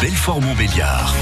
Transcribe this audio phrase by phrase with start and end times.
[0.00, 1.14] Belfort-Montbéliard.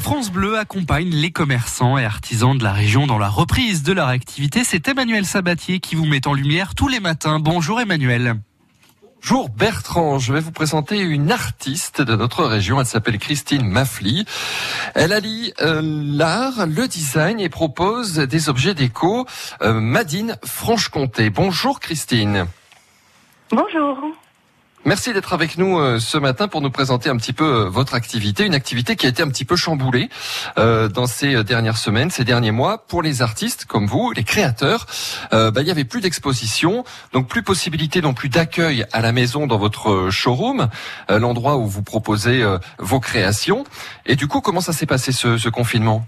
[0.00, 4.08] France Bleu accompagne les commerçants et artisans de la région dans la reprise de leur
[4.08, 4.64] activité.
[4.64, 7.38] C'est Emmanuel Sabatier qui vous met en lumière tous les matins.
[7.38, 8.36] Bonjour Emmanuel.
[9.22, 14.24] Bonjour Bertrand, je vais vous présenter une artiste de notre région, elle s'appelle Christine Maffly.
[14.94, 19.26] Elle allie euh, l'art, le design et propose des objets déco
[19.60, 21.28] euh, Madine Franche-Comté.
[21.28, 22.46] Bonjour Christine.
[23.50, 23.98] Bonjour.
[24.86, 27.92] Merci d'être avec nous euh, ce matin pour nous présenter un petit peu euh, votre
[27.92, 30.08] activité, une activité qui a été un petit peu chamboulée
[30.56, 32.86] euh, dans ces dernières semaines, ces derniers mois.
[32.86, 34.86] Pour les artistes comme vous, les créateurs,
[35.32, 39.46] bah, il y avait plus d'exposition, donc plus possibilité non plus d'accueil à la maison
[39.46, 40.68] dans votre showroom,
[41.08, 42.42] l'endroit où vous proposez
[42.78, 43.64] vos créations.
[44.06, 46.06] Et du coup, comment ça s'est passé ce, ce confinement?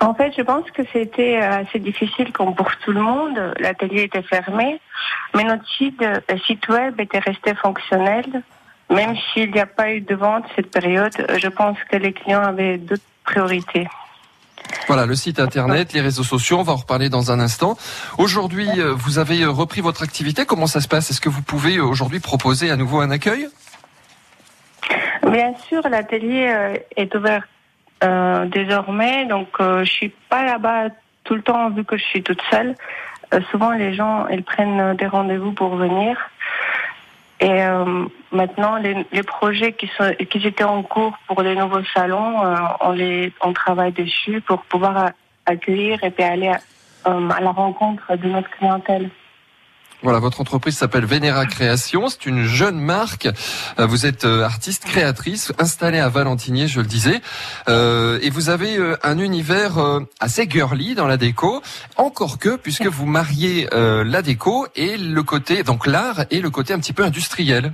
[0.00, 3.38] En fait, je pense que c'était assez difficile comme pour tout le monde.
[3.58, 4.80] L'atelier était fermé.
[5.34, 8.24] Mais notre site, euh, site web était resté fonctionnel.
[8.88, 12.12] Même s'il n'y a pas eu de vente cette période, euh, je pense que les
[12.12, 13.86] clients avaient d'autres priorités.
[14.86, 17.76] Voilà, le site internet, les réseaux sociaux, on va en reparler dans un instant.
[18.18, 20.46] Aujourd'hui, euh, vous avez repris votre activité.
[20.46, 21.10] Comment ça se passe?
[21.10, 23.48] Est-ce que vous pouvez aujourd'hui proposer à nouveau un accueil?
[25.30, 27.46] Bien sûr, l'atelier est ouvert
[28.02, 30.88] désormais, donc je suis pas là-bas
[31.24, 32.74] tout le temps vu que je suis toute seule.
[33.32, 36.18] Euh, souvent les gens ils prennent des rendez-vous pour venir.
[37.42, 39.88] Et euh, maintenant, les, projets qui,
[40.46, 45.12] étaient en cours pour les nouveaux salons, euh, on, les, on travaille dessus pour pouvoir
[45.46, 49.08] accueillir et puis aller à la rencontre de notre clientèle.
[50.02, 52.08] Voilà, votre entreprise s'appelle Vénéra Création.
[52.08, 53.28] C'est une jeune marque.
[53.78, 57.20] Euh, vous êtes euh, artiste créatrice, installée à Valentinier, je le disais,
[57.68, 59.72] euh, et vous avez un univers
[60.18, 61.60] assez girly dans la déco.
[61.98, 66.72] Encore que, puisque vous mariez la déco et le côté, donc l'art et le côté
[66.72, 67.72] un petit peu industriel.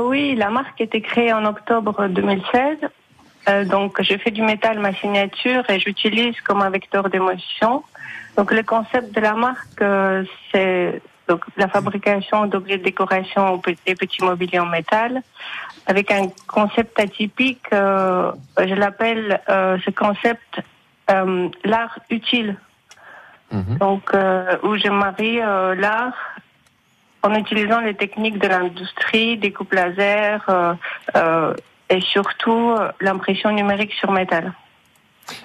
[0.00, 3.66] oui, la marque a été créée en octobre 2016.
[3.68, 7.82] donc, je fais du métal ma signature et j'utilise comme un vecteur d'émotion.
[8.36, 13.94] Donc le concept de la marque, euh, c'est donc la fabrication d'objets de décoration et
[13.94, 15.22] petits mobiliers en métal,
[15.86, 17.66] avec un concept atypique.
[17.72, 20.60] Euh, je l'appelle euh, ce concept
[21.64, 22.56] l'art utile.
[23.50, 23.78] Mhm.
[23.78, 24.12] Donc
[24.62, 26.14] où je marie l'art
[27.24, 30.76] en utilisant les techniques de l'industrie, découpe laser
[31.88, 34.52] et surtout l'impression numérique sur métal.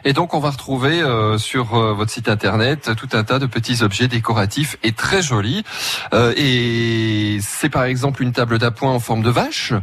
[0.04, 3.46] Et donc on va retrouver euh, sur euh, votre site internet tout un tas de
[3.46, 5.64] petits objets décoratifs et très jolis.
[6.14, 9.74] Euh, et c'est par exemple une table d'appoint en forme de vache.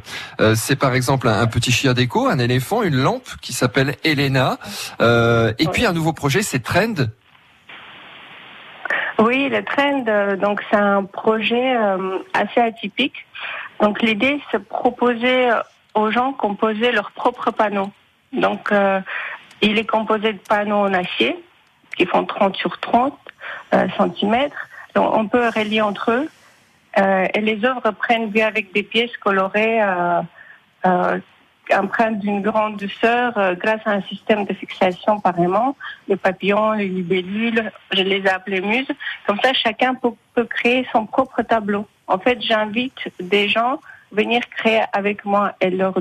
[0.54, 4.58] c'est par exemple un, petit chien déco, un éléphant, une lampe qui s'appelle Elena.
[5.00, 6.94] et puis un nouveau projet, c'est Trend.
[9.19, 11.76] Oui, le Trend, donc c'est un projet
[12.34, 13.26] assez atypique.
[13.80, 15.50] Donc l'idée, c'est proposer
[15.94, 17.90] aux gens posait leurs propres panneaux.
[18.32, 18.72] Donc
[19.62, 21.36] il est composé de panneaux en acier
[21.96, 23.16] qui font 30 sur 30
[23.74, 24.48] euh, cm.
[24.94, 26.28] Donc on peut relier entre eux.
[26.98, 30.20] Euh, et les œuvres prennent bien avec des pièces colorées euh,
[30.86, 31.20] euh
[31.72, 35.32] empreintes d'une grande douceur grâce à un système de fixation par.
[36.08, 38.90] Les papillons, les libellules, je les ai appelés muses.
[39.26, 41.86] Comme ça, chacun peut, créer son propre tableau.
[42.08, 43.78] En fait, j'invite des gens à
[44.10, 45.94] venir créer avec moi et je leur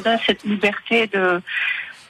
[0.00, 1.40] donne cette liberté de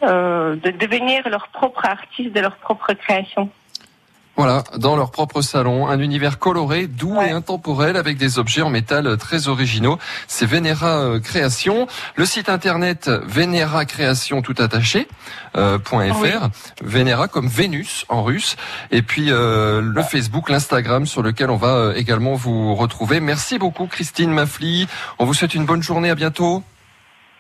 [0.03, 3.51] euh, de devenir leur propre artiste de leur propre création.
[4.35, 8.71] Voilà, dans leur propre salon, un univers coloré, doux et intemporel avec des objets en
[8.71, 9.99] métal très originaux.
[10.27, 11.87] C'est Vénéra euh, Création.
[12.17, 15.07] Le site internet Vénéra Création tout attaché
[15.55, 16.49] euh, .fr.
[16.83, 18.57] Vénéra comme Vénus en russe.
[18.91, 23.21] Et puis euh, le Facebook, l'Instagram sur lequel on va également vous retrouver.
[23.21, 24.89] Merci beaucoup Christine Maffly.
[25.19, 26.09] On vous souhaite une bonne journée.
[26.09, 26.63] À bientôt.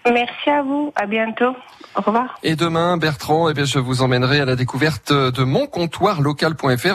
[0.07, 0.93] Merci à vous.
[0.97, 1.55] À bientôt.
[1.95, 2.39] Au revoir.
[2.43, 6.89] Et demain, Bertrand, eh je vous emmènerai à la découverte de moncomptoirlocal.fr.